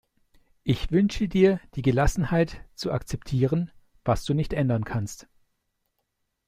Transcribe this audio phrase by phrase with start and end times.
[0.63, 3.69] Ich wünsche dir die Gelassenheit, zu akzeptieren,
[4.03, 5.27] was du nicht ändern kannst.